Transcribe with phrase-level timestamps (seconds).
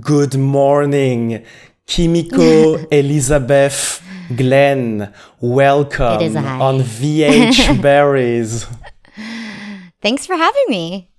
[0.00, 1.44] Good morning,
[1.86, 4.02] Kimiko Elizabeth
[4.34, 5.14] Glenn.
[5.38, 6.58] Welcome It is a hi.
[6.58, 8.66] on VH Berries.
[10.02, 11.10] Thanks for having me.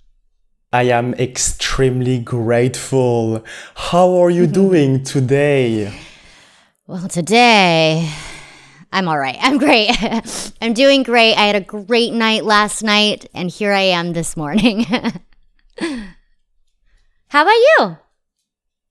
[0.74, 3.42] I am extremely grateful.
[3.76, 4.52] How are you mm-hmm.
[4.52, 5.98] doing today?
[6.86, 8.12] Well, today
[8.92, 9.38] I'm all right.
[9.40, 9.90] I'm great.
[10.60, 11.34] I'm doing great.
[11.36, 14.84] I had a great night last night, and here I am this morning.
[17.28, 17.96] How about you?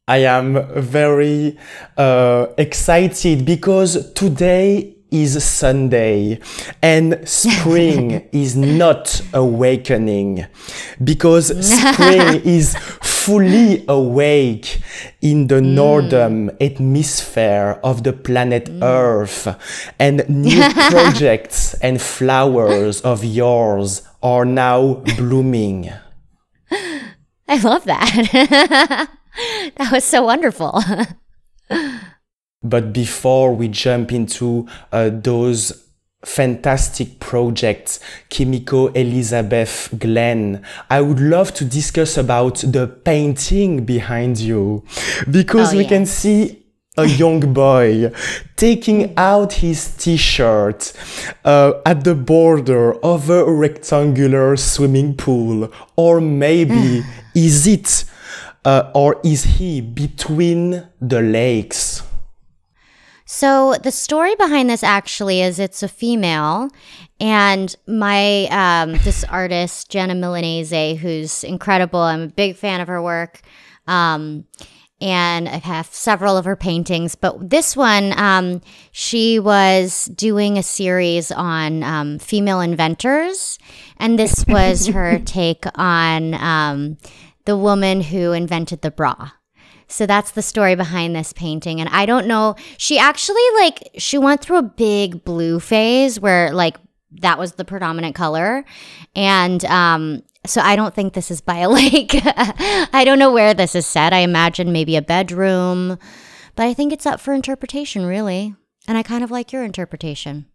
[0.08, 1.58] I am very
[1.98, 6.40] uh, excited because today is Sunday
[6.84, 10.46] and spring is not awakening
[11.04, 14.80] because spring is fully awake
[15.23, 19.48] in the northern hemisphere of the planet Earth
[19.98, 25.90] and new projects and flowers of yours are now blooming.
[27.48, 29.10] I love that.
[29.77, 30.81] that was so wonderful.
[32.63, 35.84] But before we jump into uh, those
[36.23, 44.84] fantastic projects, Kimiko Elizabeth Glenn, I would love to discuss about the painting behind you
[45.29, 45.90] because Oh, we yeah.
[45.90, 46.65] can see
[46.98, 48.12] a young boy
[48.55, 50.91] taking out his t-shirt
[51.43, 57.04] uh, at the border of a rectangular swimming pool or maybe
[57.35, 58.05] is it
[58.66, 62.04] uh, or is he between the lakes
[63.26, 66.69] So the story behind this actually is it's a female,
[67.19, 72.00] and my um, this artist Jenna Milanese, who's incredible.
[72.00, 73.41] I'm a big fan of her work,
[73.88, 74.46] um,
[75.02, 77.16] and I have several of her paintings.
[77.16, 83.57] But this one, um, she was doing a series on um, female inventors,
[83.97, 86.97] and this was her take on um,
[87.46, 89.31] the woman who invented the bra.
[89.88, 91.79] So that's the story behind this painting.
[91.79, 96.51] And I don't know, she actually like she went through a big blue phase where
[96.51, 96.78] like
[97.22, 98.66] that was the predominant color.
[99.16, 102.11] And um so I don't think this is by a lake.
[102.13, 104.13] I don't know where this is set.
[104.13, 106.00] I imagine maybe a bedroom,
[106.56, 108.56] but I think it's up for interpretation really.
[108.88, 110.47] And I kind of like your interpretation.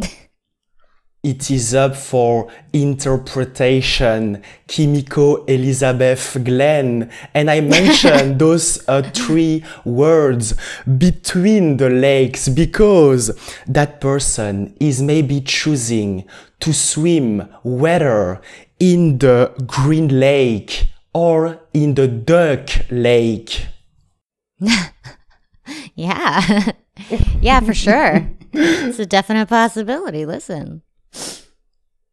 [1.22, 7.10] It is up for interpretation, Kimiko Elizabeth Glenn.
[7.34, 10.54] And I mentioned those uh, three words
[10.98, 13.30] between the lakes because
[13.66, 16.26] that person is maybe choosing
[16.60, 18.40] to swim whether
[18.78, 23.66] in the Green Lake or in the Duck Lake.
[25.94, 26.72] Yeah.
[27.40, 28.28] yeah, for sure.
[28.52, 30.26] it's a definite possibility.
[30.26, 30.82] Listen.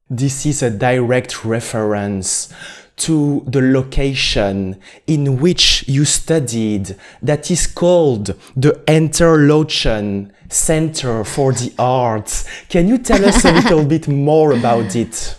[0.09, 2.53] This is a direct reference
[2.97, 11.73] to the location in which you studied that is called the Interlochen Center for the
[11.77, 12.45] Arts.
[12.69, 15.35] Can you tell us a little bit more about it?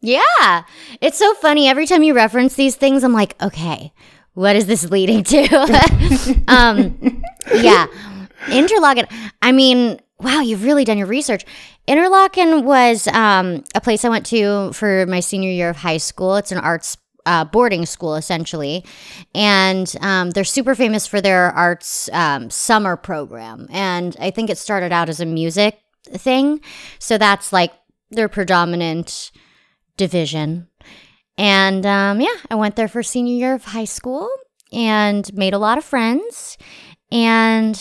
[0.00, 0.64] Yeah.
[1.00, 1.68] It's so funny.
[1.68, 3.92] Every time you reference these things, I'm like, okay,
[4.34, 6.44] what is this leading to?
[6.48, 7.22] um,
[7.54, 7.86] yeah.
[8.46, 9.10] Interlochen.
[9.42, 11.44] I mean, wow, you've really done your research.
[11.86, 16.36] Interlochen was um, a place I went to for my senior year of high school.
[16.36, 16.96] It's an arts
[17.26, 18.84] uh, boarding school, essentially.
[19.34, 23.66] And um, they're super famous for their arts um, summer program.
[23.70, 26.60] And I think it started out as a music thing.
[26.98, 27.72] So that's like
[28.10, 29.32] their predominant
[29.96, 30.68] division.
[31.36, 34.28] And um, yeah, I went there for senior year of high school
[34.72, 36.56] and made a lot of friends.
[37.10, 37.78] And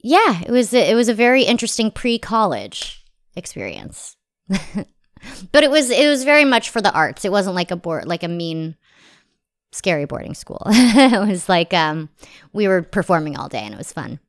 [0.00, 4.16] yeah, it was it was a very interesting pre-college experience.
[4.48, 7.24] but it was it was very much for the arts.
[7.24, 8.76] It wasn't like a board like a mean
[9.72, 10.62] scary boarding school.
[10.66, 12.08] it was like um
[12.52, 14.20] we were performing all day and it was fun.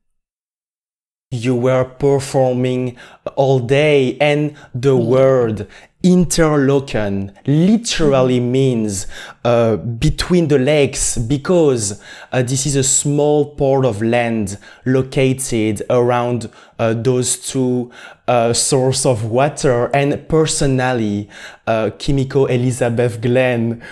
[1.30, 2.96] You were performing
[3.36, 5.68] all day, and the word
[6.04, 9.06] interlochen literally means
[9.44, 12.00] uh, between the lakes because
[12.30, 17.90] uh, this is a small part of land located around uh, those two
[18.28, 19.86] uh, source of water.
[19.94, 21.28] And personally,
[21.66, 23.82] uh, Kimiko Elizabeth Glenn,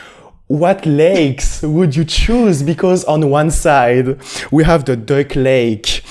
[0.47, 2.63] what lakes would you choose?
[2.63, 4.21] Because on one side,
[4.53, 6.05] we have the Duck Lake,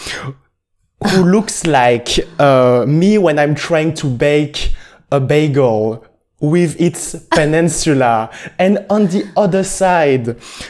[1.07, 4.73] who looks like uh, me when I'm trying to bake
[5.15, 6.05] a bagel
[6.39, 8.29] with its peninsula.
[8.59, 10.25] And on the other side,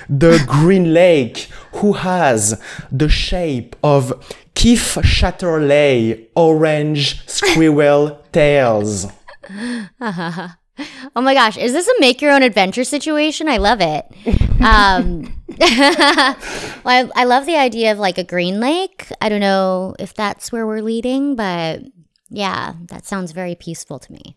[0.10, 2.62] the Green Lake, who has
[2.92, 4.14] the shape of
[4.54, 9.08] Kiff Chatterley orange squirrel tails.
[11.16, 13.48] Oh my gosh, is this a make your own adventure situation?
[13.48, 14.06] I love it.
[14.62, 16.36] Um, well,
[16.86, 19.08] I, I love the idea of like a green lake.
[19.22, 21.84] I don't know if that's where we're leading, but
[22.36, 24.36] yeah, that sounds very peaceful to me.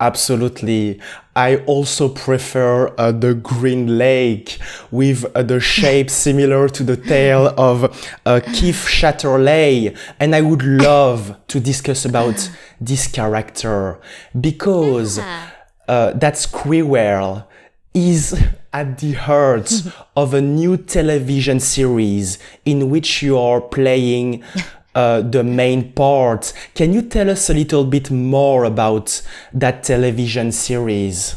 [0.00, 1.00] Absolutely.
[1.34, 4.58] I also prefer uh, the Green Lake
[4.92, 7.84] with uh, the shape similar to the tail of
[8.24, 9.98] uh, Kiff Chatterley.
[10.20, 12.48] And I would love to discuss about
[12.80, 14.00] this character
[14.40, 17.48] because uh, that Squirrel
[17.94, 18.40] is
[18.72, 19.72] at the heart
[20.16, 24.44] of a new television series in which you are playing
[24.98, 26.52] uh, the main part.
[26.74, 29.22] Can you tell us a little bit more about
[29.52, 31.36] that television series?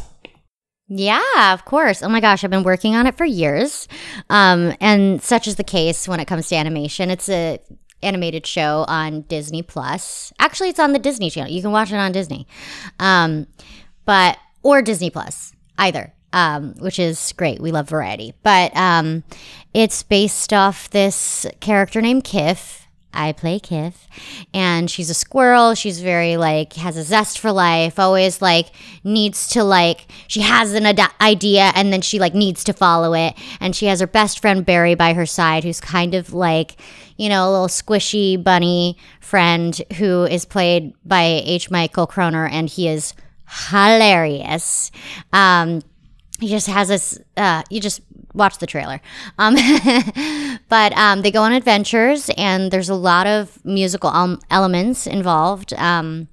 [0.88, 2.02] Yeah, of course.
[2.02, 3.88] Oh my gosh, I've been working on it for years.
[4.30, 7.10] Um, and such is the case when it comes to animation.
[7.12, 7.60] It's a
[8.02, 10.34] animated show on Disney Plus.
[10.40, 11.52] Actually, it's on the Disney Channel.
[11.52, 12.48] You can watch it on Disney.
[13.00, 13.46] Um,
[14.06, 16.13] but or Disney Plus, either.
[16.34, 17.62] Um, which is great.
[17.62, 18.34] We love variety.
[18.42, 19.24] But um,
[19.74, 22.81] it's based off this character named Kiff.
[23.13, 23.94] I play Kiff,
[24.54, 25.75] and she's a squirrel.
[25.75, 28.00] She's very like has a zest for life.
[28.00, 28.68] Always like
[29.04, 33.13] needs to like she has an ad- idea and then she like needs to follow
[33.13, 33.34] it.
[33.60, 36.78] And she has her best friend Barry by her side, who's kind of like
[37.18, 41.69] you know a little squishy bunny friend who is played by H.
[41.69, 43.13] Michael Croner, and he is
[43.69, 44.92] hilarious.
[45.34, 45.81] Um,
[46.40, 48.02] he just has this uh you just
[48.33, 49.01] watch the trailer.
[49.38, 49.56] Um
[50.69, 55.74] but um they go on adventures and there's a lot of musical um, elements involved
[55.74, 56.28] um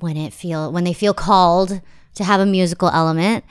[0.00, 1.80] when it feel when they feel called
[2.14, 3.44] to have a musical element.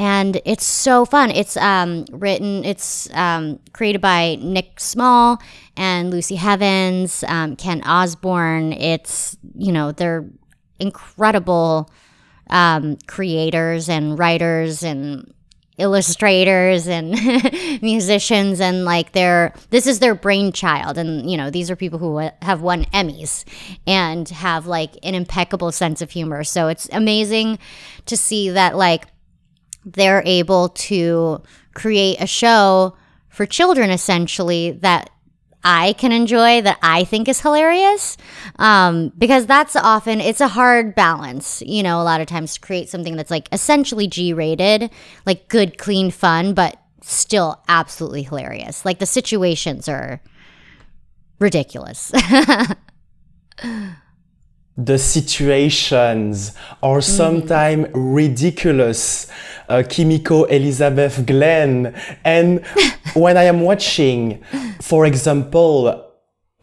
[0.00, 1.30] And it's so fun.
[1.30, 5.40] It's um written it's um created by nic smal
[5.76, 7.24] and lucy heavens
[7.58, 8.72] kent osborne.
[8.72, 10.28] It's you know they're
[10.78, 11.90] incredible
[13.06, 15.32] creators and writers and
[15.78, 17.10] illustrators and
[17.82, 20.98] musicians and like they're this is their brainchild.
[20.98, 23.44] And you know these are people who have won emmys
[23.86, 26.44] and have like an impeccable sense of humor.
[26.44, 27.58] So it's amazing
[28.06, 29.06] to see that like
[29.84, 31.42] they're able to
[31.74, 32.96] create a show
[33.28, 35.10] for children essentially that
[35.64, 38.16] I can enjoy that I think is hilarious.
[38.58, 42.60] Um, because that's often, it's a hard balance, you know, a lot of times to
[42.60, 44.90] create something that's like essentially G rated,
[45.26, 48.84] like good, clean fun, but still absolutely hilarious.
[48.84, 50.20] Like the situations are
[51.38, 52.12] ridiculous.
[54.78, 56.52] the situations
[56.82, 59.26] are sometimes ridiculous.
[59.68, 61.94] Uh, Kimiko Elizabeth Glenn.
[62.24, 62.64] And
[63.14, 64.42] when I am watching,
[64.80, 66.08] for example,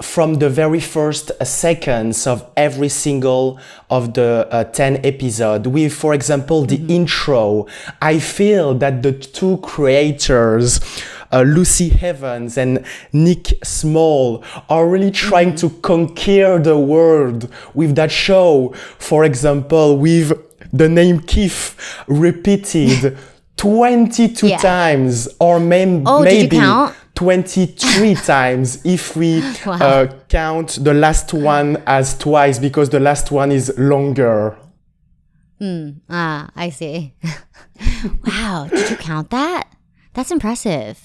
[0.01, 3.59] from the very first seconds of every single
[3.89, 7.65] of the uh, 10 episode with for example the intro
[8.01, 10.81] i feel that the two creators
[11.31, 18.11] uh, lucy heavens and nic smal are really trying to conquer the world with that
[18.11, 20.31] show for example with
[20.73, 21.75] the name keith
[22.07, 23.17] repeated
[23.57, 24.57] 22 Yeah.
[24.57, 26.59] times or may- Oh, maybe
[27.15, 29.73] 23 times if we Wow.
[29.79, 34.57] uh, count the last one as twice because the last one is longer.
[35.59, 37.13] Hmm ah, I see.
[38.27, 38.67] wow.
[38.69, 39.69] Did you count that?
[40.13, 40.99] That's impressive.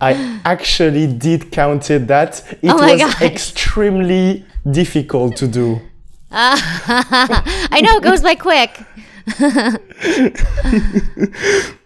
[0.00, 2.42] I actually did counted that.
[2.62, 3.22] It Oh was gosh.
[3.22, 5.80] extremely difficult to do.
[6.30, 8.78] I know it goes by quick.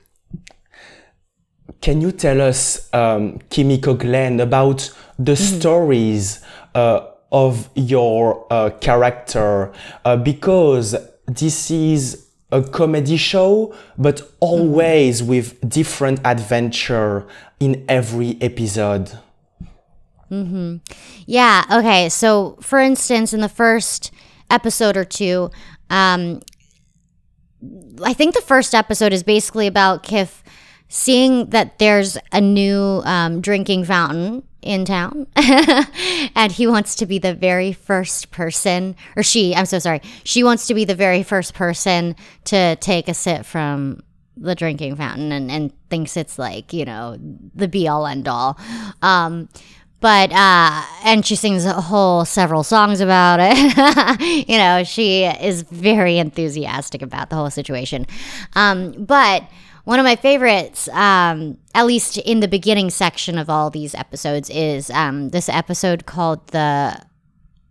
[1.80, 9.72] Can you tell us, um, Kimiko Glenn, about the stories uh, of your uh, character?
[10.04, 10.94] Uh, because
[11.26, 17.26] this is a comedy show, but always with different adventure
[17.58, 19.18] in every episode.
[20.28, 20.76] Hmm.
[21.26, 21.64] Yeah.
[21.72, 22.08] Okay.
[22.08, 24.12] So, for instance, in the first
[24.48, 25.50] episode or two,
[25.90, 26.40] um,
[28.02, 30.39] I think the first episode is basically about Kiff
[30.90, 37.18] seeing that there's a new um, drinking fountain in town, and he wants to be
[37.18, 39.54] the very first person, or she.
[39.54, 40.02] I'm so sorry.
[40.24, 44.02] She wants to be the very first person to take a sip from
[44.36, 47.16] the drinking fountain and, and thinks it's like you know
[47.54, 48.58] the be all end all
[49.02, 49.48] um
[50.00, 55.62] but uh and she sings a whole several songs about it you know she is
[55.62, 58.06] very enthusiastic about the whole situation
[58.54, 59.42] um but
[59.90, 64.48] one of my favorites um at least in the beginning section of all these episodes
[64.50, 66.96] is um this episode called the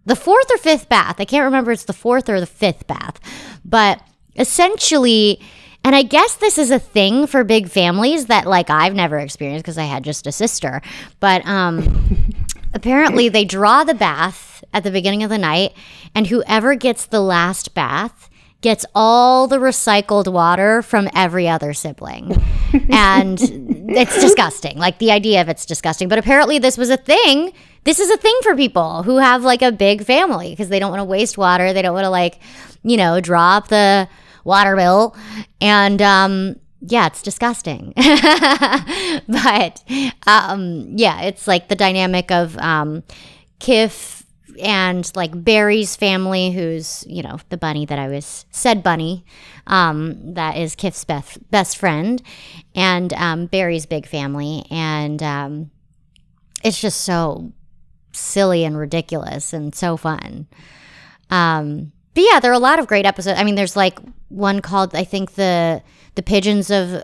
[0.10, 1.18] the fourth or fifth bath.
[1.20, 3.20] I can't remember it's the fourth or the fifth bath,
[3.64, 4.02] but
[4.36, 5.40] essentially,
[5.84, 9.64] and I guess this is a thing for big families that like I've never experienced
[9.64, 10.82] because I had just a sister,
[11.20, 12.34] but um,
[12.74, 15.74] apparently they draw the bath at the beginning of the night,
[16.16, 18.29] and whoever gets the last bath
[18.62, 22.32] gets all the recycled water from every other sibling.
[22.90, 23.40] and
[23.90, 24.78] it's disgusting.
[24.78, 26.10] Like the idea of it's disgusting.
[26.10, 27.54] But apparently this was a thing.
[27.86, 30.92] This is a thing for people who have like a big family because they don't
[30.92, 31.72] want to waste water.
[31.72, 32.40] They don't want to like,
[32.84, 34.10] you know, drop the
[34.44, 35.16] water bill.
[35.62, 37.94] And um yeah, it's disgusting.
[37.96, 39.84] but
[40.28, 43.04] um yeah, it's like the dynamic of um
[43.60, 44.19] Kiff
[44.60, 49.26] and like Barry's family, who's you know the bunny that I was said bunny,
[49.68, 52.22] um, that is Kiff's best best friend,
[52.76, 55.72] and um, Barry's big family, and um,
[56.64, 57.52] it's just so
[58.12, 60.48] silly and ridiculous and so fun.
[61.30, 63.40] Um, but yeah, there are a lot of great episodes.
[63.40, 64.00] I mean, there's like
[64.30, 65.82] one called I think the
[66.16, 67.04] the pigeons of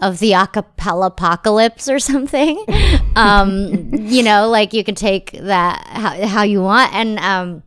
[0.00, 2.64] of the acapella apocalypse or something.
[3.16, 6.94] um, you know, like you can take that how, how you want.
[6.94, 7.62] And um,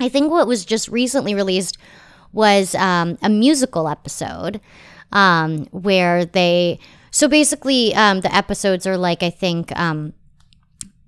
[0.00, 1.78] I think what was just recently released
[2.32, 4.60] was um, a musical episode
[5.12, 6.78] um, where they.
[7.12, 10.12] So basically, um, the episodes are like, I think, um,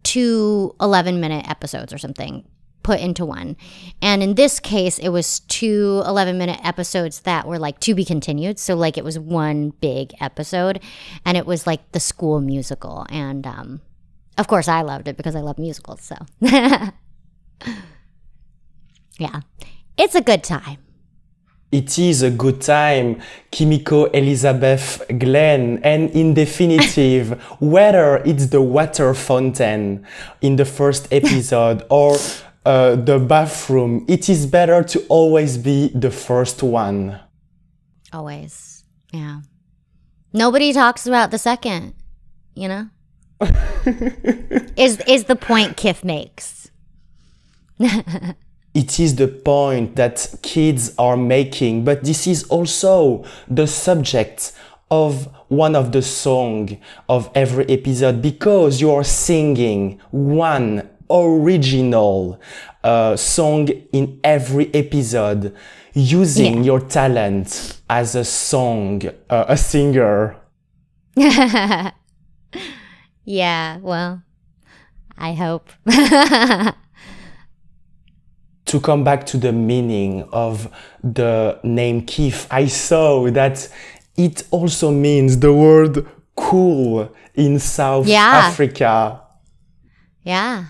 [0.02, 2.44] two 11 minute episodes or something
[2.82, 3.56] put into one.
[4.00, 8.04] And in this case, it was two 11 minute episodes that were like to be
[8.04, 8.58] continued.
[8.58, 10.80] So, like, it was one big episode,
[11.24, 13.06] and it was like the school musical.
[13.10, 13.80] And um,
[14.38, 16.02] of course, I loved it because I love musicals.
[16.02, 16.16] So,
[19.18, 19.40] yeah,
[19.96, 20.78] it's a good time.
[21.70, 29.14] It is a good time, Kimiko Elizabeth Glenn, and in definitive, whether it's the water
[29.14, 30.06] fountain
[30.42, 32.18] in the first episode or
[32.64, 37.18] uh, the bathroom, it is better to always be the first one.
[38.12, 38.84] Always.
[39.12, 39.40] Yeah.
[40.32, 41.94] Nobody talks about the second,
[42.54, 42.88] you know?
[44.76, 46.70] is is the point Kiff makes.
[47.78, 54.52] it is the point that kids are making, but this is also the subject
[54.90, 56.78] of one of the song
[57.08, 62.40] of every episode because you are singing one original
[62.82, 65.54] uh, song in every episode
[65.94, 66.62] using yeah.
[66.62, 70.36] your talent as a song, uh, a singer.
[73.24, 74.22] yeah, well,
[75.16, 75.70] I hope.
[78.64, 80.72] to come back to the meaning of
[81.04, 83.68] the name Keith, I saw that
[84.16, 88.48] it also means the word cool in South yeah.
[88.48, 89.20] Africa.
[90.22, 90.66] Yeah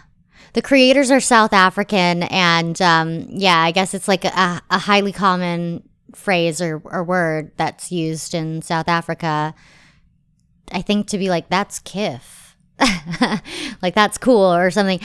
[0.53, 5.13] the creators are South African, and um, yeah, I guess it's like a, a highly
[5.13, 9.55] common phrase or, or word that's used in South Africa.
[10.71, 12.55] I think to be like that's kiff,
[13.83, 15.01] like that's cool or something.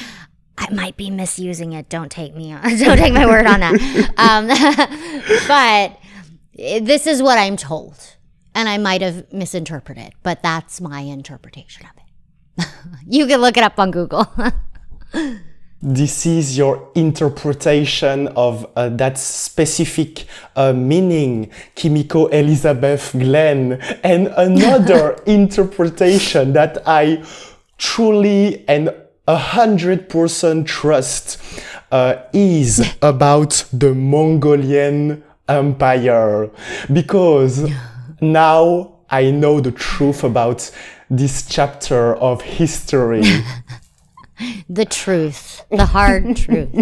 [0.57, 1.87] I might be misusing it.
[1.87, 2.61] Don't take me on.
[2.77, 4.13] Don't take my word on that.
[4.17, 4.47] Um,
[5.47, 8.17] but this is what I'm told,
[8.53, 12.67] and I might have misinterpreted, but that's my interpretation of it.
[13.07, 14.27] you can look it up on Google.
[15.81, 23.73] This is your interpretation of uh, that specific uh, meaning, Kimiko Elizabeth Glenn,
[24.03, 27.23] and another interpretation that I
[27.77, 28.93] truly and
[29.27, 31.39] a hundred percent trust
[31.91, 36.49] uh, is about the Mongolian Empire,
[36.91, 37.69] because
[38.19, 40.71] now I know the truth about
[41.09, 43.23] this chapter of history.
[44.69, 46.73] the truth, the hard truth.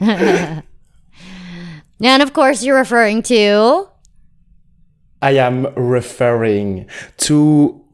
[0.00, 0.62] and
[2.00, 3.88] of course, you're referring to.
[5.20, 6.88] I am referring
[7.18, 7.84] to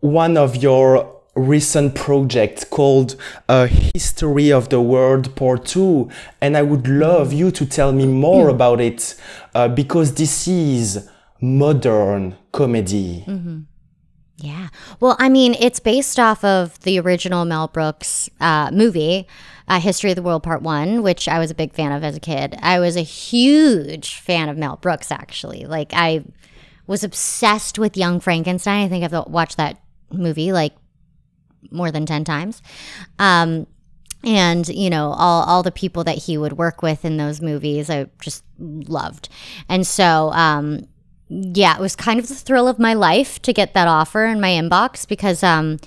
[0.00, 3.14] one of your recent projects called
[3.48, 6.10] A History of the World Part 2.
[6.40, 9.14] And I would love you to tell me more about it
[9.54, 11.08] uh, because this is
[11.40, 13.24] modern comedy.
[13.26, 13.60] Mm-hmm.
[14.38, 14.68] Yeah.
[15.00, 19.26] Well, I mean, it's based off of the original Mel Brooks uh, movie,
[19.66, 22.16] uh, History of the World Part One, which I was a big fan of as
[22.16, 22.56] a kid.
[22.60, 25.64] I was a huge fan of Mel Brooks, actually.
[25.64, 26.24] Like, I
[26.86, 28.84] was obsessed with Young Frankenstein.
[28.84, 29.80] I think I've watched that
[30.12, 30.74] movie like
[31.70, 32.62] more than 10 times.
[33.18, 33.66] Um,
[34.24, 37.88] and you know all all the people that he would work with in those movies
[37.90, 39.28] I just loved.
[39.68, 40.88] And so um
[41.28, 44.40] yeah, it was kind of the thrill of my life to get that offer in
[44.40, 45.78] my inbox because um,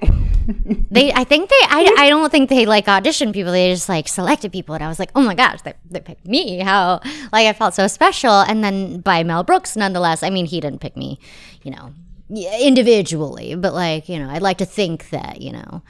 [0.90, 3.50] they I think they I, I don't think they like auditioned people.
[3.50, 6.26] They just like selected people, and I was like, oh my gosh, they, they picked
[6.26, 6.58] me.
[6.58, 7.00] How
[7.32, 8.30] like I felt so special.
[8.30, 10.22] And then by Mel Brooks, nonetheless.
[10.22, 11.18] I mean, he didn't pick me,
[11.64, 11.92] you know,
[12.30, 15.82] individually, but like you know, I'd like to think that you know,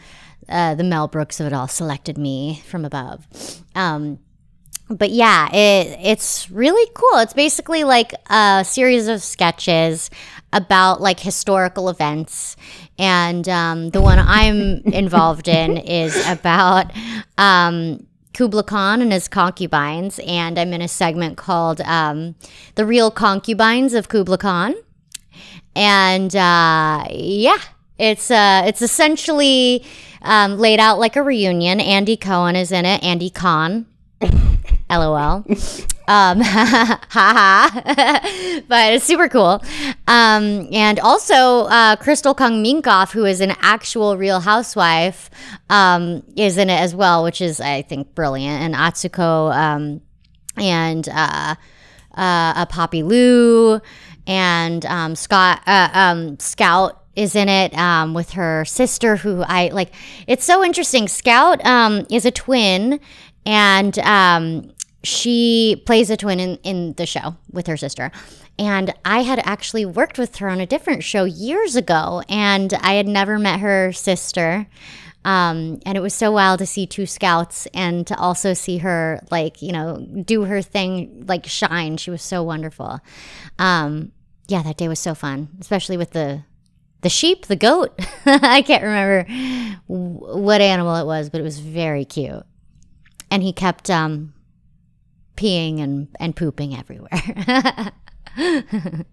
[0.49, 3.27] uh, the Mel Brooks of it all selected me from above.
[3.75, 4.19] Um,
[4.89, 7.19] but yeah, it it's really cool.
[7.19, 10.11] It's basically like a series of sketches
[10.53, 12.57] about like historical events,
[12.99, 16.93] and um, the one I'm involved in is about
[17.39, 22.35] um, Kubla Khan and his concubines, and I'm in a segment called um,
[22.75, 24.75] "The Real Concubines of Kubla Khan,"
[25.75, 27.59] and uh, yeah,
[27.99, 29.83] it's uh, it's essentially
[30.21, 31.81] um, laid out like a reunion.
[31.81, 33.03] Andy Cohen is in it.
[33.03, 33.87] Andy Khan
[34.97, 35.45] LOL.
[36.07, 37.71] Um, haha.
[38.69, 39.63] but it's super cool.
[40.07, 45.31] Um, and also, uh, Crystal Kung Minkoff, who is an actual real housewife,
[45.71, 48.63] um, is in it as well, which is, I think, brilliant.
[48.63, 50.01] And Atsuko um,
[50.57, 51.55] and uh,
[52.17, 53.81] uh, a Poppy Liu
[54.27, 59.69] and um, Scott uh, um, Scout is in it um, with her sister who I
[59.69, 59.93] like.
[60.27, 61.09] It's so interesting.
[61.09, 63.01] Scout um, is a twin
[63.47, 64.73] and um,
[65.05, 68.11] she plays a twin in, in the show with her sister.
[68.59, 72.95] And I had actually worked with her on a different show years ago, and I
[72.95, 74.67] had never met her sister.
[75.25, 79.21] Um, and it was so wild to see two scouts and to also see her,
[79.31, 81.97] like, you know, do her thing, like, shine.
[81.97, 83.01] She was so wonderful.
[83.59, 84.13] Um,
[84.49, 86.45] yeah, that day was so fun, especially with the
[87.01, 87.99] the sheep, the goat.
[88.27, 89.27] I can't remember
[89.87, 92.45] what animal it was, but it was very cute
[93.31, 94.34] and he kept um,
[95.37, 97.11] peeing and, and pooping everywhere.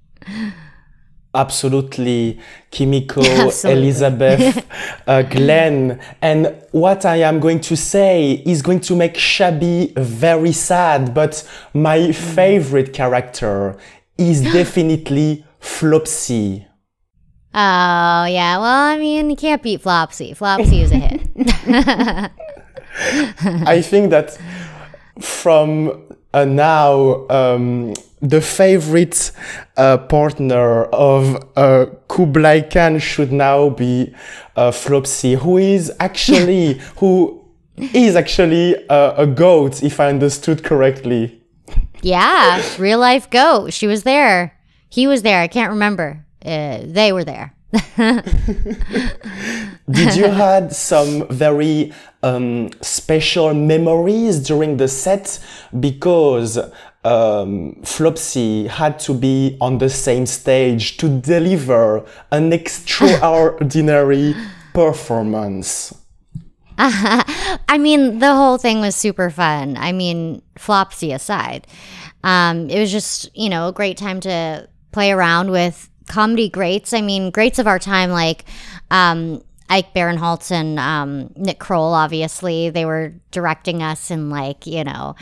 [1.33, 2.39] Absolutely,
[2.71, 3.81] Kimiko, Absolutely.
[3.81, 4.67] Elizabeth,
[5.07, 6.01] uh, Glenn.
[6.21, 11.47] And what I am going to say is going to make Shabby very sad, but
[11.73, 12.15] my mm.
[12.15, 13.77] favorite character
[14.17, 16.65] is definitely Flopsy.
[17.53, 18.57] Oh, yeah.
[18.57, 20.35] Well, I mean, you can't beat Flopsy.
[20.35, 21.21] Flopsy is a hit.
[23.65, 24.37] I think that
[25.21, 29.31] from uh, now, um, the favorite
[29.77, 34.13] uh, partner of uh, Kublai Khan should now be
[34.55, 37.43] uh, Flopsy, who is actually who
[37.93, 41.41] is actually a, a goat, if I understood correctly.
[42.01, 43.73] Yeah, real life goat.
[43.73, 44.57] She was there.
[44.89, 45.41] He was there.
[45.41, 46.25] I can't remember.
[46.43, 47.53] Uh, they were there.
[49.89, 55.39] Did you had some very um, special memories during the set
[55.79, 56.57] because
[57.03, 64.35] um, Flopsy had to be on the same stage to deliver an extraordinary
[64.73, 65.93] performance?
[66.77, 69.77] I mean, the whole thing was super fun.
[69.77, 71.67] I mean, Flopsy aside,
[72.23, 76.93] um, it was just you know a great time to play around with comedy greats.
[76.93, 78.45] I mean, greats of our time like
[78.89, 84.83] um, Ike Barinholtz and um, Nick Kroll, obviously, they were directing us and like you
[84.83, 85.15] know,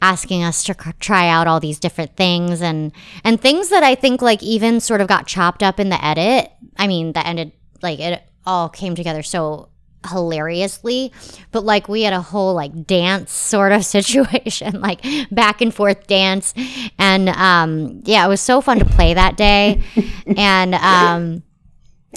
[0.00, 2.92] asking us to try out all these different things and
[3.24, 6.52] and things that I think like even sort of got chopped up in the edit.
[6.76, 9.70] I mean, that ended like it all came together so
[10.08, 11.12] hilariously
[11.50, 16.06] but like we had a whole like dance sort of situation like back and forth
[16.06, 16.54] dance
[16.98, 19.82] and um yeah it was so fun to play that day
[20.36, 21.42] and um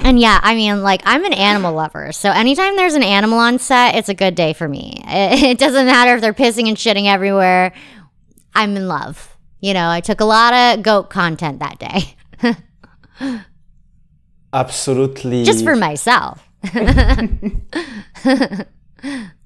[0.02, 2.12] and yeah i mean like i'm an animal lover.
[2.12, 5.04] So anytime there's an animal on set it's a good day for me.
[5.08, 7.74] It, it doesn't matter if they're pissing and shitting everywhere.
[8.56, 9.38] I'm in love.
[9.60, 12.16] You know i took a lot of goat content that day.
[14.52, 15.44] Absolutely.
[15.44, 16.48] Just for myself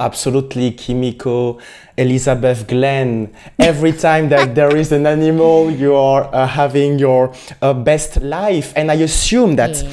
[0.00, 1.58] Absolutely, Kimiko,
[1.96, 3.34] Elizabeth Glenn.
[3.58, 8.72] Every time that there is an animal, you are uh, having your uh, best life.
[8.76, 9.90] And I assume that yeah.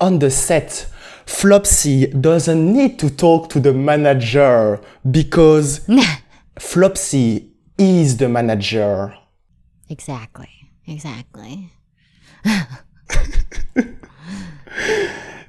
[0.00, 0.86] on the set,
[1.26, 5.86] Flopsy doesn't need to talk to the manager because
[6.58, 9.14] Flopsy is the manager.
[9.90, 10.48] Exactly.
[10.86, 11.70] Exactly.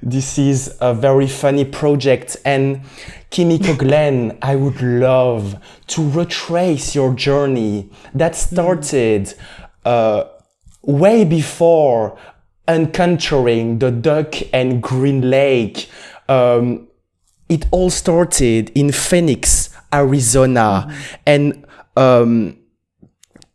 [0.06, 2.36] This is a very funny project.
[2.44, 2.82] And
[3.34, 9.34] Kimiko Glenn, I would love to retrace your journey that started
[9.84, 10.26] uh,
[10.82, 12.16] way before
[12.68, 15.90] encountering the duck and green lake.
[16.28, 16.86] Um,
[17.48, 21.14] it all started in Phoenix, Arizona, mm-hmm.
[21.26, 21.66] and
[21.96, 22.56] um,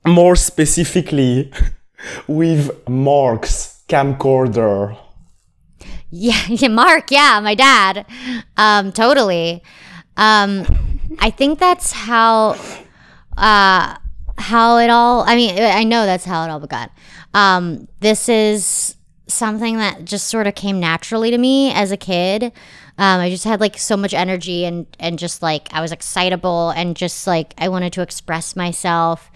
[0.06, 1.54] more specifically
[2.28, 4.98] with Mark's camcorder.
[6.12, 8.06] Yeah, yeah, Mark, yeah, my dad.
[8.58, 9.64] Um, totally.
[10.18, 12.56] Um, I think that's how
[13.38, 13.96] uh
[14.38, 16.90] how it all I mean, I know that's how it all began.
[17.34, 18.96] Um, this is
[19.28, 22.44] something that just sort of came naturally to me as a kid.
[22.98, 26.72] Um, I just had like so much energy and and just like I was excitable
[26.72, 29.32] and just like I wanted to express myself,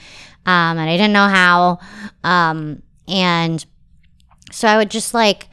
[0.46, 1.80] um, and I didn't know how,
[2.24, 3.66] um, and
[4.52, 5.48] so I would just like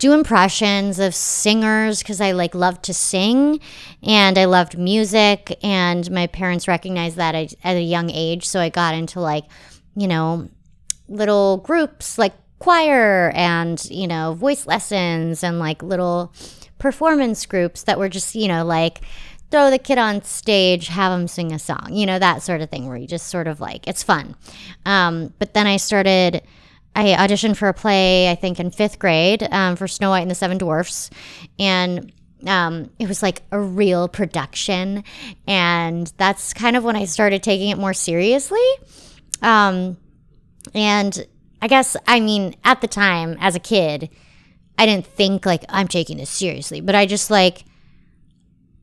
[0.00, 3.60] do impressions of singers because I like loved to sing
[4.02, 8.48] and I loved music and my parents recognized that at a young age.
[8.48, 9.44] So I got into like
[9.94, 10.48] you know
[11.08, 16.32] little groups like choir and you know voice lessons and like little
[16.78, 19.02] performance groups that were just you know like
[19.50, 22.70] throw the kid on stage have him sing a song you know that sort of
[22.70, 24.34] thing where you just sort of like it's fun.
[24.86, 26.42] Um, but then i started
[27.00, 30.30] I auditioned for a play, I think in fifth grade, um, for Snow White and
[30.30, 31.08] the Seven Dwarfs.
[31.58, 32.12] And
[32.46, 35.04] um, it was like a real production.
[35.46, 38.66] And that's kind of when I started taking it more seriously.
[39.40, 39.96] Um,
[40.74, 41.26] and
[41.62, 44.10] I guess, I mean, at the time, as a kid,
[44.78, 47.64] I didn't think like I'm taking this seriously, but I just like,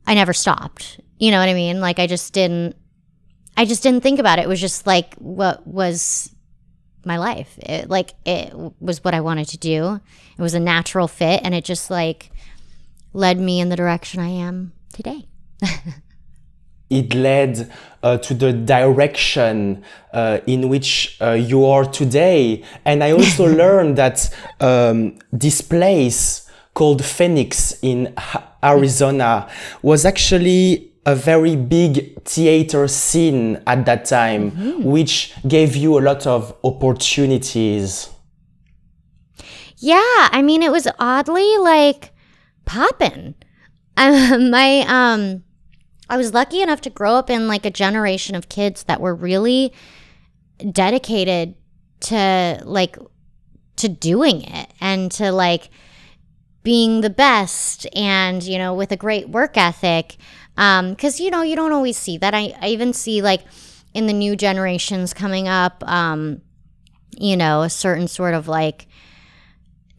[0.08, 1.00] I never stopped.
[1.20, 1.82] You know what I mean?
[1.82, 2.76] Like, I just didn't,
[3.56, 4.44] I just didn't think about it.
[4.44, 6.34] It was just like what was
[7.06, 7.58] my life.
[7.60, 10.00] It, like it was what I wanted to do.
[10.38, 12.32] It was a natural fit, and it just like
[13.14, 15.28] led me in the direction I am today.
[16.90, 17.72] it led
[18.04, 19.84] uh, to the direction
[20.14, 22.64] uh, in which uh, you are today.
[22.86, 28.14] And I also learned that um, this place called Phoenix in
[28.64, 29.50] Arizona
[29.82, 34.84] was actually a very big theater scene at that time, mm-hmm.
[34.84, 38.10] which gave you a lot of opportunities.
[39.78, 42.12] Yeah, I mean, it was oddly like
[42.66, 43.36] popping.
[43.96, 45.44] Um, my um,
[46.10, 49.16] I was lucky enough to grow up in like a generation of kids that were
[49.16, 49.74] really
[50.72, 51.56] dedicated
[52.02, 52.98] to like
[53.78, 55.70] to doing it and to like
[56.64, 60.18] being the best and you know with a great work ethic
[60.58, 62.34] because um, you know you don't always see that.
[62.34, 63.44] I, I even see like
[63.94, 66.42] in the new generations coming up, um,
[67.18, 68.88] you know, a certain sort of like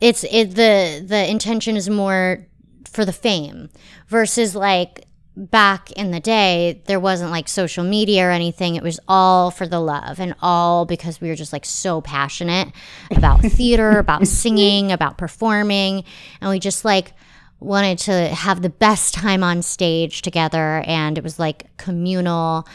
[0.00, 2.44] it's it the the intention is more
[2.90, 3.70] for the fame
[4.08, 5.04] versus like
[5.36, 9.68] back in the day there wasn't like social media or anything it was all for
[9.68, 12.72] the love and all because we were just like so passionate
[13.12, 16.02] about theater about singing about performing
[16.40, 17.12] and we just like
[17.60, 22.66] wanted to have the best time on stage together and it was like communal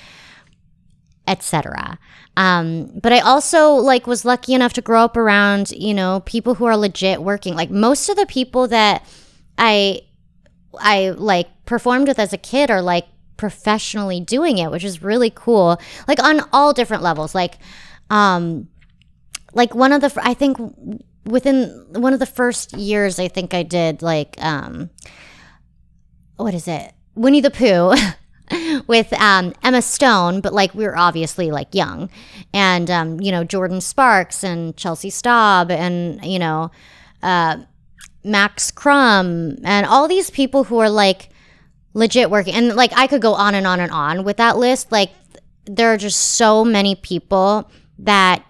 [1.27, 1.97] etc
[2.35, 6.55] um, but i also like was lucky enough to grow up around you know people
[6.55, 7.55] who are legit working.
[7.55, 9.05] Like most of the people that
[9.57, 10.01] i
[10.79, 13.05] i like performed with as a kid are like
[13.37, 15.79] professionally doing it which is really cool.
[16.07, 17.35] Like on all different levels.
[17.35, 17.59] Like
[18.09, 18.67] um
[19.53, 20.57] like one of the i think
[21.25, 24.89] within one of the first years I think I did like um
[26.37, 26.93] what is it?
[27.15, 27.93] Winnie the Pooh
[28.87, 32.09] with um, Emma Stone, but like we were obviously like young,
[32.53, 36.71] and um, you know Jordin Sparks and Chelsea Staub and you know
[37.21, 37.57] uh,
[38.23, 41.29] Max Crumb and all these people who are like
[41.93, 44.91] legit working, and like I could go on and on and on with that list.
[44.91, 45.11] Like
[45.65, 48.43] there are just so many people that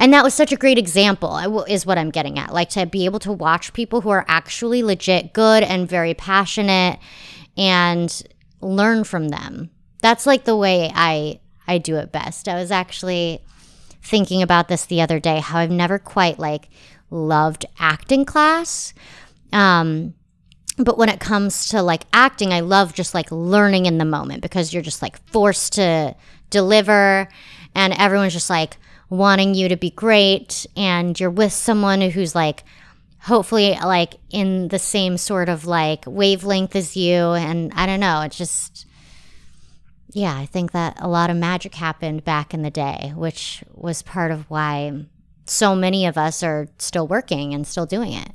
[0.00, 2.54] and that was such a great example, is what I'm getting at.
[2.54, 6.98] Like to be able to watch people who are actually legit good and very passionate
[7.58, 8.22] and
[8.62, 9.70] learn from them.
[10.00, 12.48] That's like the way I I do it best.
[12.48, 13.44] I was actually
[14.02, 16.70] thinking about this the other day how I've never quite like
[17.10, 18.94] loved acting class.
[19.52, 20.14] Um
[20.78, 24.40] but when it comes to like acting, I love just like learning in the moment
[24.40, 26.16] because you're just like forced to
[26.48, 27.28] deliver
[27.74, 28.78] and everyone's just like
[29.10, 32.62] wanting you to be great and you're with someone who's like
[33.22, 38.22] hopefully like in the same sort of like wavelength as you and I don't know,
[38.22, 38.86] it's just
[40.12, 44.02] yeah, I think that a lot of magic happened back in the day, which was
[44.02, 45.04] part of why
[45.44, 48.30] so many of us are still working and still doing it.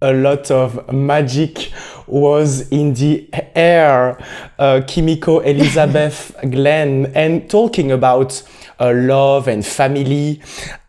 [0.00, 1.72] A lot of magic
[2.06, 4.16] was in the air.
[4.58, 8.42] Uh, Kimiko Elizabeth Glenn, and talking about
[8.78, 10.40] uh, love and family.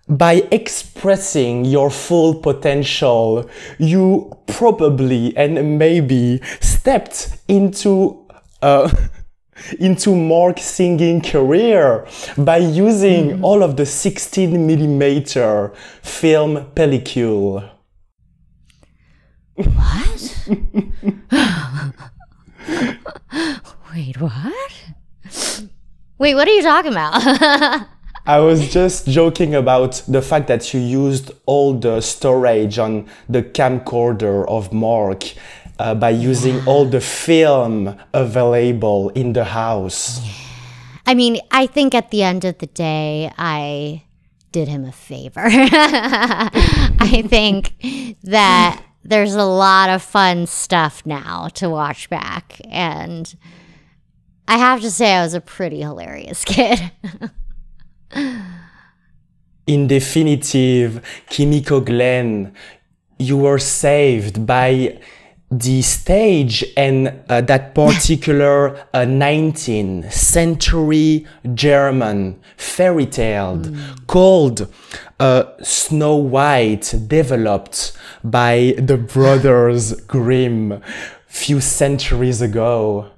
[0.07, 8.25] By expressing your full potential, you probably and maybe stepped into
[8.61, 8.91] uh,
[9.79, 13.43] into Mark's singing career by using mm.
[13.43, 17.69] all of the 16 millimeter film pellicule.
[19.59, 20.47] What?
[23.93, 24.73] Wait, what?
[26.17, 27.13] Wait, what are you talking about?
[28.25, 33.41] I was just joking about the fact that you used all the storage on the
[33.41, 35.23] camcorder of Mark
[35.77, 40.21] uh, by using all the film available in the house.
[41.05, 44.03] I mean, I think at the end of the day, I
[44.51, 45.41] did him a favor.
[45.43, 47.73] I think
[48.23, 52.59] that there's a lot of fun stuff now to watch back.
[52.69, 53.33] And
[54.47, 56.91] I have to say, I was a pretty hilarious kid.
[59.67, 62.53] In definitive, Kimiko Glenn,
[63.17, 64.99] you were saved by
[65.51, 74.07] the stage and uh, that particular uh, 19th century German fairy tale mm.
[74.07, 74.71] called
[75.19, 80.81] uh, Snow White, developed by the brothers Grimm
[81.27, 83.09] few centuries ago.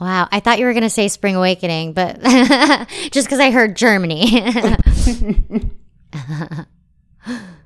[0.00, 2.20] Wow, I thought you were going to say Spring Awakening, but
[3.12, 4.42] just because I heard Germany.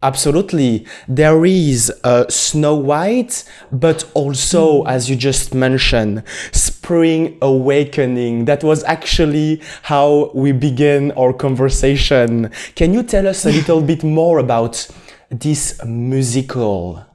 [0.00, 0.86] Absolutely.
[1.08, 8.44] There is uh, Snow White, but also, as you just mentioned, Spring Awakening.
[8.44, 12.52] That was actually how we began our conversation.
[12.76, 14.86] Can you tell us a little bit more about
[15.30, 17.07] this musical?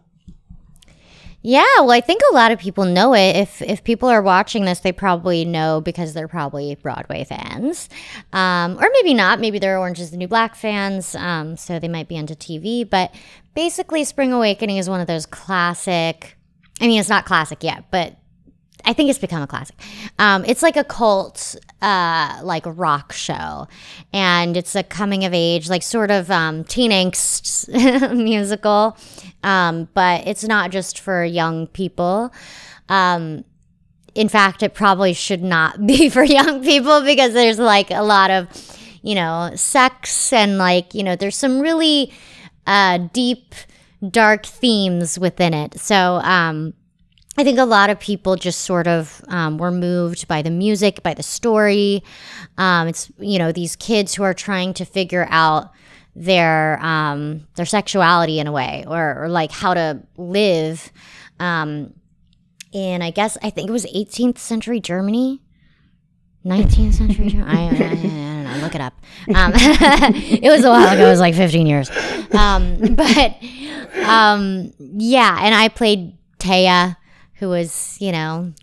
[1.45, 3.35] Yeah, well, I think a lot of people know it.
[3.35, 7.89] If if people are watching this, they probably know because they're probably Broadway fans,
[8.31, 9.41] um, or maybe not.
[9.41, 12.89] Maybe they're Orange Is the New Black fans, um, so they might be into TV.
[12.89, 13.13] But
[13.55, 16.37] basically, Spring Awakening is one of those classic.
[16.79, 18.15] I mean, it's not classic yet, but
[18.85, 19.75] I think it's become a classic.
[20.19, 23.67] Um, it's like a cult, uh, like rock show,
[24.11, 27.69] and it's a coming of age, like sort of um, teen angst
[28.15, 28.97] musical,
[29.43, 32.33] um, but it's not just for young people.
[32.89, 33.45] Um,
[34.15, 38.31] in fact, it probably should not be for young people because there's like a lot
[38.31, 38.47] of,
[39.01, 42.11] you know, sex and like you know, there's some really
[42.67, 43.55] uh, deep,
[44.09, 45.79] dark themes within it.
[45.79, 46.21] So.
[47.35, 50.51] Um, I think a lot of people just sort of um, were moved by the
[50.51, 52.03] music, by the story.
[52.57, 55.71] Um, it's you know these kids who are trying to figure out
[56.15, 60.91] their um, their sexuality in a way, or, or like how to live.
[61.39, 61.93] Um,
[62.71, 65.41] in I guess I think it was 18th century Germany,
[66.45, 67.39] 19th century.
[67.45, 68.59] I, I, I, don't know.
[68.61, 68.93] Look it up.
[69.35, 71.05] Um, it was a while ago.
[71.05, 71.91] It was like 15 years.
[72.31, 76.97] Um, but yeah, and I played Thea
[77.43, 78.53] who was, you know,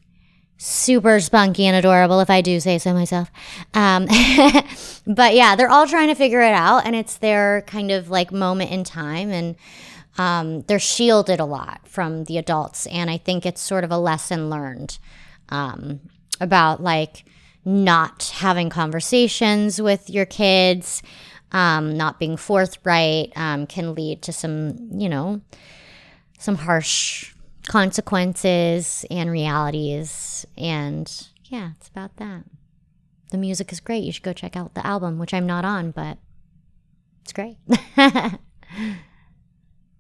[0.57, 3.31] super spunky and adorable, if I do say so myself.
[3.75, 4.07] Um,
[5.07, 8.33] but yeah, they're all trying to figure it out, and it's their kind of like
[8.33, 9.57] moment in time, and
[10.17, 13.99] um, they're shielded a lot from the adults, and I think it's sort of a
[13.99, 14.99] lesson learned
[15.51, 16.01] um,
[16.41, 17.25] about like
[17.67, 21.03] not having conversations with your kids.
[21.53, 25.41] Um, not being forthright um, can lead to some, you know,
[26.39, 27.35] some harsh
[27.71, 30.45] consequences and realities.
[30.59, 31.07] And
[31.45, 32.43] yeah, it's about that.
[33.31, 34.03] The music is great.
[34.03, 36.19] You should go check out the album, which I'm not on, but
[37.23, 37.59] it's great.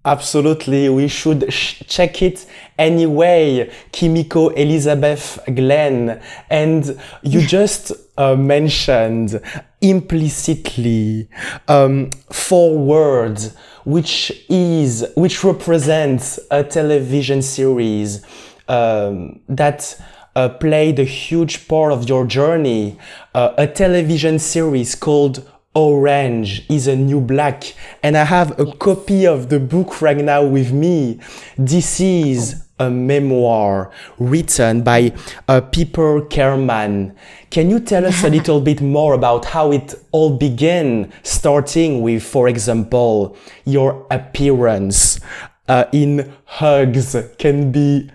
[0.05, 2.45] Absolutely, we should sh- check it
[2.77, 3.71] anyway.
[3.93, 9.41] Kimiko Elizabeth Glenn, and you just uh, mentioned
[9.81, 11.29] implicitly
[11.69, 13.55] um, four words,
[13.85, 18.25] which is which represents a television series
[18.69, 20.01] um, that.
[20.37, 22.97] Uh, played a huge part of your journey,
[23.35, 27.75] uh, a television series called Orange is a New Black.
[28.03, 31.21] And I have a copy of the book right now with me.
[31.57, 35.13] This is a memoir written by
[35.47, 37.15] uh, Piper Kerman.
[37.51, 42.23] Can you tell us a little bit more about how it all began, starting with,
[42.23, 45.21] for example, your appearance
[45.69, 48.11] uh, in Hugs can be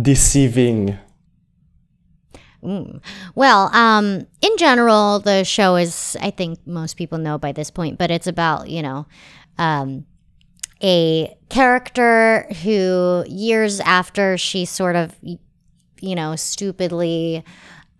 [0.00, 0.98] deceiving?
[2.62, 3.02] Mm.
[3.34, 7.98] Well, um, in general, the show is, I think most people know by this point,
[7.98, 9.06] but it's about, you know,
[9.58, 10.06] um,
[10.82, 17.44] a character who years after she sort of, you know, stupidly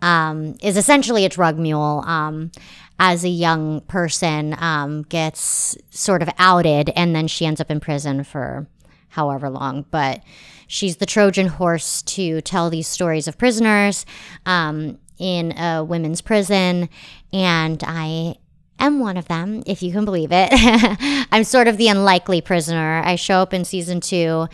[0.00, 2.02] um, is essentially a drug mule.
[2.06, 2.50] Um,
[2.98, 7.80] as a young person, um, gets sort of outed, and then she ends up in
[7.80, 8.68] prison for
[9.08, 9.84] however long.
[9.90, 10.22] But
[10.68, 14.06] she's the Trojan horse to tell these stories of prisoners
[14.46, 16.88] um, in a women's prison.
[17.32, 18.36] And I
[18.78, 20.48] am one of them, if you can believe it.
[21.32, 23.02] I'm sort of the unlikely prisoner.
[23.04, 24.48] I show up in season two,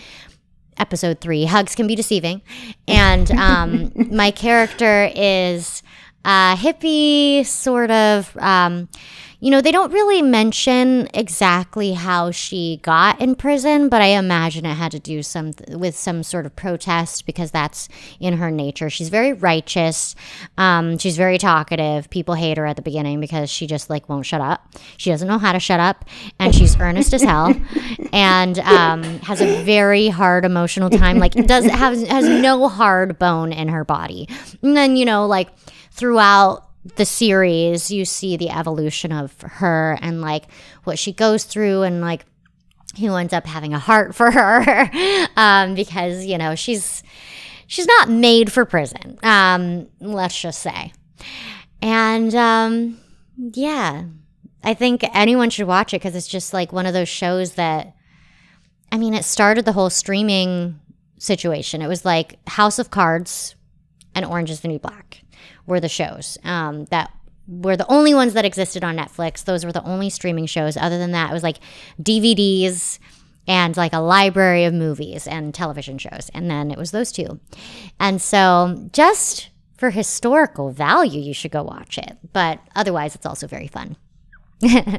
[0.76, 1.44] episode three.
[1.44, 2.42] Hugs can be deceiving.
[2.86, 5.82] And um, my character is
[6.24, 8.36] a hippie, sort of.
[8.38, 8.88] Um,
[9.40, 14.66] you know, they don't really mention exactly how she got in prison, but I imagine
[14.66, 18.90] it had to do some with some sort of protest because that's in her nature.
[18.90, 20.16] She's very righteous.
[20.56, 22.10] Um, she's very talkative.
[22.10, 24.74] People hate her at the beginning because she just like won't shut up.
[24.96, 26.04] She doesn't know how to shut up,
[26.40, 27.54] and she's earnest as hell,
[28.12, 31.18] and um, has a very hard emotional time.
[31.18, 34.28] Like does has has no hard bone in her body,
[34.62, 35.48] and then you know like
[35.92, 40.44] throughout the series, you see the evolution of her and like
[40.84, 42.24] what she goes through and like
[42.98, 44.90] who ends up having a heart for her
[45.36, 47.02] um, because you know she's
[47.66, 49.18] she's not made for prison.
[49.22, 50.92] Um, let's just say,
[51.82, 53.00] and um,
[53.36, 54.04] yeah,
[54.62, 57.94] I think anyone should watch it because it's just like one of those shows that.
[58.90, 60.80] I mean, it started the whole streaming
[61.18, 61.82] situation.
[61.82, 63.54] It was like House of Cards
[64.14, 65.22] and Orange is the New Black
[65.68, 67.12] were the shows um, that
[67.46, 69.44] were the only ones that existed on Netflix.
[69.44, 70.76] Those were the only streaming shows.
[70.76, 71.58] Other than that, it was like
[72.02, 72.98] DVDs
[73.46, 76.30] and like a library of movies and television shows.
[76.34, 77.40] And then it was those two.
[77.98, 82.18] And so just for historical value, you should go watch it.
[82.32, 83.96] But otherwise, it's also very fun.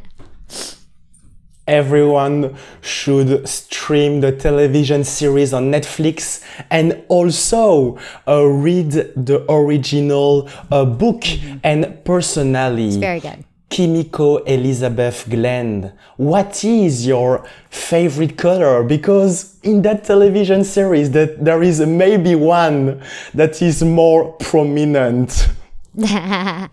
[1.69, 10.83] everyone should stream the television series on Netflix and also uh, read the original uh,
[10.83, 11.21] book.
[11.21, 11.57] Mm-hmm.
[11.63, 13.45] And personally, it's very good.
[13.69, 18.83] Kimiko Elizabeth Glenn, what is your favorite color?
[18.83, 23.01] Because in that television series, that there is maybe one
[23.35, 25.49] that is more prominent.
[25.95, 26.69] well,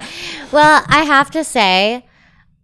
[0.89, 2.07] I have to say,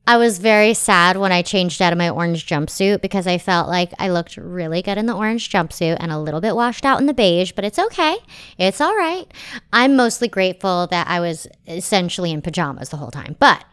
[0.04, 3.68] I was very sad when I changed out of my orange jumpsuit because I felt
[3.68, 7.00] like I looked really good in the orange jumpsuit and a little bit washed out
[7.00, 8.16] in the beige, but it's okay.
[8.58, 9.32] It's all right.
[9.72, 13.36] I'm mostly grateful that I was essentially in pajamas the whole time.
[13.38, 13.64] But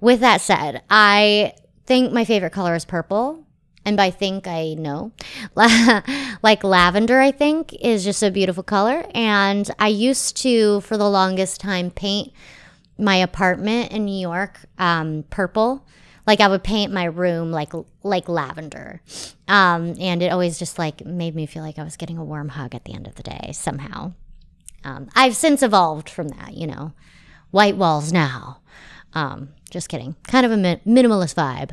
[0.00, 1.54] with that said, I
[1.86, 3.44] think my favorite color is purple.
[3.84, 5.12] And by think, I know.
[6.42, 9.06] like lavender, I think, is just a beautiful color.
[9.14, 12.32] And I used to, for the longest time, paint
[12.98, 15.86] my apartment in New York um, purple.
[16.26, 19.00] Like I would paint my room like like lavender,
[19.46, 22.50] um, and it always just like made me feel like I was getting a warm
[22.50, 24.12] hug at the end of the day somehow.
[24.84, 26.92] Um, I've since evolved from that, you know,
[27.50, 28.60] white walls now.
[29.14, 31.70] Um, just kidding, kind of a mi- minimalist vibe.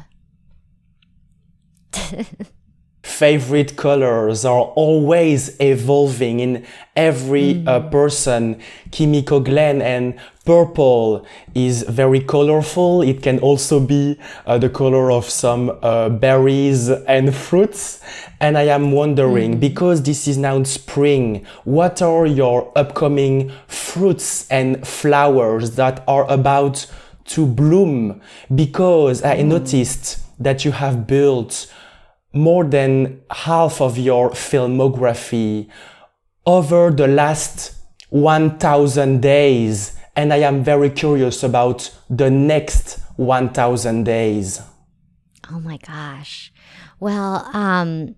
[3.05, 6.65] favorite colors are always evolving in
[6.95, 7.67] every mm.
[7.67, 8.59] uh, person.
[8.89, 13.03] Kimiko Glenn and purple is very colorful.
[13.03, 18.01] It can also be uh, the color of some uh, berries and fruits.
[18.41, 19.59] And I am wondering, mm.
[19.59, 26.91] because this is now spring, what are your upcoming fruits and flowers that are about
[27.25, 28.19] to bloom?
[28.53, 29.45] Because I mm.
[29.45, 31.71] noticed that you have built
[32.35, 35.69] more than half of your filmography
[36.45, 37.73] over the last
[38.09, 44.61] 1000 days and I am very curious about the next 1000 days.
[45.51, 46.51] Oh my gosh.
[46.99, 48.15] Well, um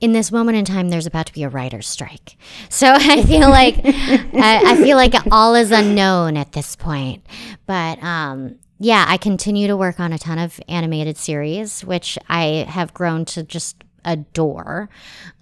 [0.00, 2.36] in this moment in time there's about to be a writer's strike.
[2.68, 7.24] So I feel like I, I, feel like all is unknown at this point.
[7.66, 12.66] But um yeah, I continue to work on a ton of animated series, which I
[12.68, 14.88] have grown to just adore.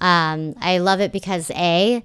[0.01, 2.05] Um, I love it because A,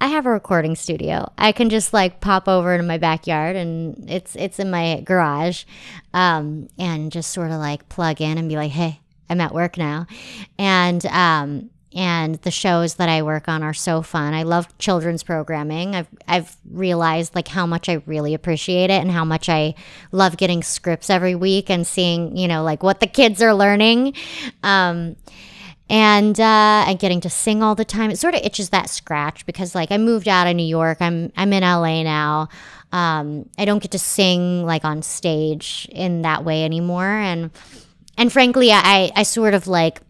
[0.00, 1.32] I have a recording studio.
[1.38, 5.64] I can just like pop over to my backyard and it's it's in my garage,
[6.12, 9.00] um, and just sort of like plug in and be like, hey,
[9.30, 10.06] I'm at work now,
[10.58, 14.34] and um, and the shows that I work on are so fun.
[14.34, 15.94] I love children's programming.
[15.94, 19.74] I've I've realized like how much I really appreciate it and how much I
[20.10, 24.14] love getting scripts every week and seeing you know like what the kids are learning.
[24.62, 25.16] Um,
[25.90, 28.10] and uh, and getting to sing all the time.
[28.10, 30.98] It sort of itches that scratch because like I moved out of New York.
[31.00, 32.48] I'm I'm in LA now.
[32.90, 37.50] Um, I don't get to sing like on stage in that way anymore, and
[38.16, 40.00] and frankly, I I sort of like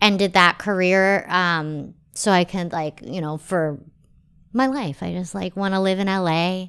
[0.00, 3.78] ended that career um, so I can like you know for
[4.52, 5.02] my life.
[5.02, 6.66] I just like want to live in LA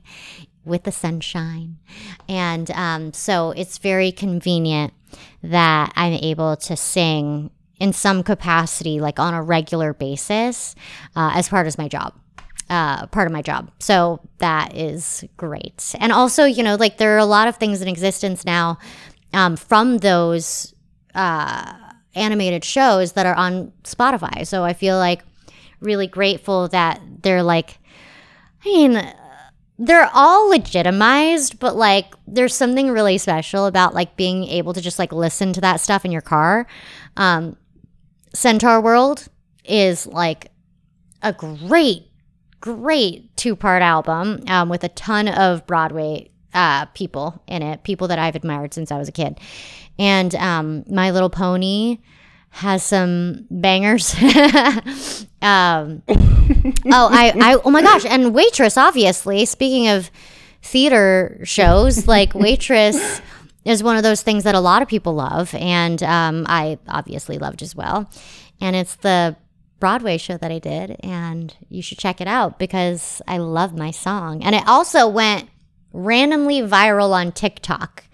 [0.65, 1.77] with the sunshine,
[2.27, 4.93] and um, so it's very convenient
[5.43, 10.75] that I'm able to sing in some capacity, like on a regular basis,
[11.15, 12.13] uh, as part of my job.
[12.69, 13.71] uh, part of my job.
[13.79, 15.95] So that is great.
[15.99, 18.77] And also, you know, like there are a lot of things in existence now
[19.33, 20.73] um, from those
[21.15, 21.73] uh,
[22.17, 24.45] animated shows that are on Spotify.
[24.45, 25.23] So I feel like
[25.79, 27.79] really grateful that they're like,
[28.65, 29.13] I mean,
[29.79, 34.97] they're all legitimized, but like there's something really special about like being able to just
[34.97, 36.67] like listen to that stuff in your car.
[37.15, 37.57] Um,
[38.33, 39.27] Centaur World
[39.63, 40.51] is like
[41.21, 42.03] a great
[42.59, 48.07] great two part album um, with a ton of Broadway uh, people in it, people
[48.07, 49.39] that I've admired since I was a kid.
[49.99, 51.99] And um, My Little Pony
[52.49, 54.13] has some bangers.
[55.41, 59.45] um, oh, I, I, oh my gosh, and Waitress, obviously.
[59.45, 60.09] Speaking of
[60.61, 63.21] theater shows, like Waitress
[63.63, 67.37] is one of those things that a lot of people love, and um, I obviously
[67.37, 68.09] loved as well.
[68.59, 69.35] And it's the
[69.79, 73.91] Broadway show that I did, and you should check it out because I love my
[73.91, 74.43] song.
[74.43, 75.49] And it also went
[75.93, 78.05] randomly viral on TikTok.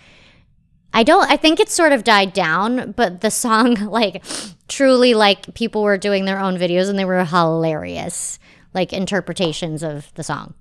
[0.93, 4.23] I don't, I think it sort of died down, but the song, like,
[4.67, 8.39] truly, like, people were doing their own videos and they were hilarious,
[8.73, 10.53] like, interpretations of the song.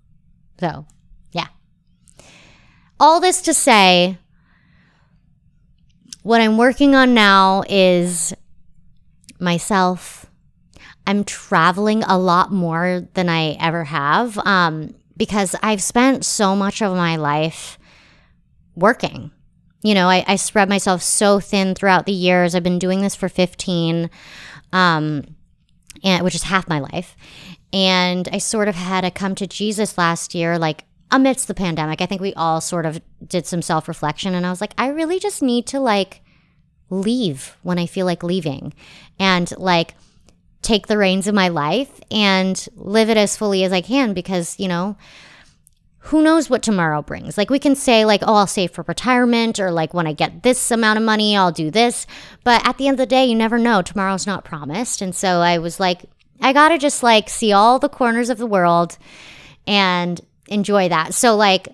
[0.58, 0.86] So,
[1.32, 1.48] yeah.
[2.98, 4.18] All this to say,
[6.22, 8.32] what I'm working on now is
[9.38, 10.22] myself
[11.06, 16.80] I'm traveling a lot more than I ever have um, because I've spent so much
[16.80, 17.78] of my life
[18.76, 19.32] working.
[19.82, 22.54] You know, I, I, spread myself so thin throughout the years.
[22.54, 24.08] I've been doing this for 15,
[24.72, 25.34] um,
[26.04, 27.16] and which is half my life.
[27.72, 32.00] And I sort of had to come to Jesus last year, like amidst the pandemic.
[32.00, 34.88] I think we all sort of did some self reflection, and I was like, I
[34.88, 36.20] really just need to like
[36.90, 38.72] leave when I feel like leaving,
[39.18, 39.94] and like
[40.62, 44.58] take the reins of my life and live it as fully as I can because,
[44.58, 44.96] you know,
[46.06, 47.38] who knows what tomorrow brings?
[47.38, 50.42] Like we can say like, "Oh, I'll save for retirement," or like, "When I get
[50.42, 52.06] this amount of money, I'll do this."
[52.42, 53.82] But at the end of the day, you never know.
[53.82, 56.04] Tomorrow's not promised, and so I was like,
[56.40, 58.98] I gotta just like see all the corners of the world
[59.64, 61.14] and enjoy that.
[61.14, 61.68] So like,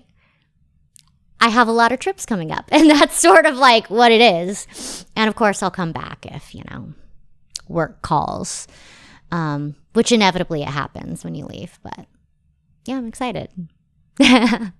[1.41, 4.21] I have a lot of trips coming up, and that's sort of like what it
[4.21, 5.05] is.
[5.15, 6.93] And of course, I'll come back if you know
[7.67, 8.67] work calls,
[9.31, 11.79] um, which inevitably it happens when you leave.
[11.81, 12.05] But
[12.85, 13.49] yeah, I'm excited.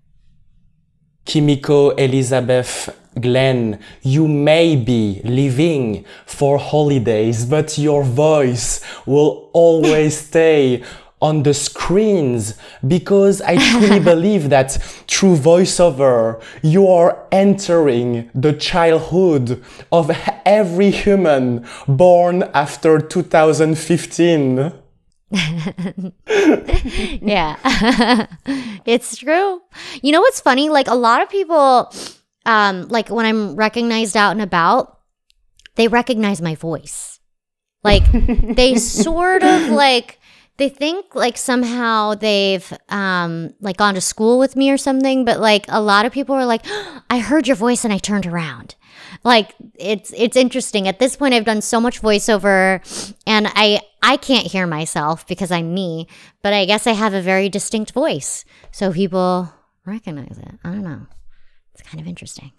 [1.25, 10.83] Kimiko Elizabeth Glenn, you may be leaving for holidays, but your voice will always stay
[11.21, 14.71] on the screens because I truly believe that
[15.07, 19.61] through voiceover, you are entering the childhood
[19.91, 20.11] of
[20.45, 24.71] every human born after 2015.
[27.21, 27.55] yeah,
[28.85, 29.61] it's true.
[30.01, 30.69] You know what's funny?
[30.69, 31.93] Like a lot of people,
[32.45, 34.99] um, like when I'm recognized out and about,
[35.75, 37.19] they recognize my voice.
[37.83, 38.03] Like
[38.55, 40.19] they sort of like
[40.57, 45.39] they think like somehow they've um like gone to school with me or something but
[45.39, 48.27] like a lot of people are like oh, i heard your voice and i turned
[48.27, 48.75] around
[49.23, 50.87] like it's it's interesting.
[50.87, 52.81] At this point i've done so much voiceover
[53.25, 56.07] and i i can't hear myself because i'm me
[56.41, 59.51] but i guess i have a very distinct voice so people
[59.89, 60.51] recognize it.
[60.63, 61.07] I don't know.
[61.73, 62.51] It's kind of interesting.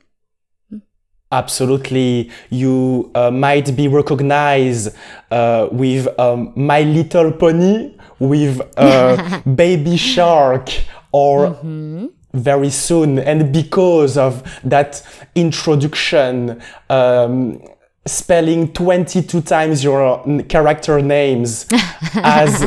[1.32, 4.96] Absolutely, you uh, might be recognized
[5.30, 10.70] uh, with um, My Little Pony, with uh, Baby Shark,
[11.12, 12.06] or mm-hmm.
[12.32, 13.18] Very soon.
[13.18, 15.02] And because of that
[15.34, 17.60] introduction, um,
[18.06, 21.66] spelling 22 times your character names
[22.14, 22.62] as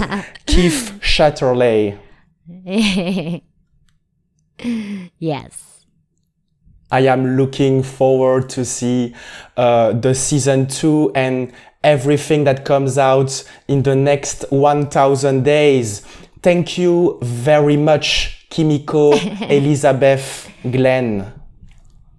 [0.46, 1.98] Kiff Chatterley.
[5.20, 5.86] yes.
[6.92, 9.16] I am looking forward to see
[9.58, 11.52] uh, the season two and
[11.84, 16.02] everything that comes out in the next 1000 days.
[16.44, 19.12] Thank you very much, Kimiko
[19.50, 21.26] Elizabeth Glenn.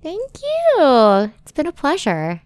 [0.02, 1.32] Thank you.
[1.42, 2.42] It's been a pleasure.